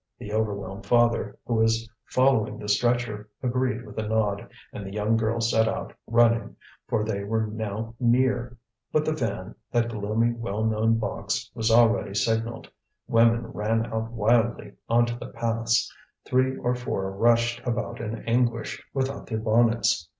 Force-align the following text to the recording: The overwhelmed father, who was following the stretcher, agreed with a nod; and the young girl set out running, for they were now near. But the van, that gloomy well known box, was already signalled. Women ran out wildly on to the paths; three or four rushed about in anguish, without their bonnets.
The 0.17 0.33
overwhelmed 0.33 0.87
father, 0.87 1.37
who 1.45 1.53
was 1.53 1.87
following 2.07 2.57
the 2.57 2.67
stretcher, 2.67 3.29
agreed 3.43 3.85
with 3.85 3.99
a 3.99 4.07
nod; 4.07 4.49
and 4.73 4.83
the 4.83 4.91
young 4.91 5.15
girl 5.15 5.39
set 5.39 5.67
out 5.67 5.93
running, 6.07 6.55
for 6.87 7.05
they 7.05 7.23
were 7.23 7.45
now 7.45 7.93
near. 7.99 8.57
But 8.91 9.05
the 9.05 9.11
van, 9.13 9.53
that 9.69 9.89
gloomy 9.91 10.31
well 10.33 10.63
known 10.65 10.97
box, 10.97 11.51
was 11.53 11.69
already 11.69 12.15
signalled. 12.15 12.67
Women 13.07 13.45
ran 13.51 13.85
out 13.93 14.11
wildly 14.11 14.73
on 14.89 15.05
to 15.05 15.19
the 15.19 15.27
paths; 15.27 15.93
three 16.25 16.57
or 16.57 16.73
four 16.73 17.11
rushed 17.11 17.61
about 17.63 18.01
in 18.01 18.23
anguish, 18.27 18.83
without 18.95 19.27
their 19.27 19.37
bonnets. 19.37 20.09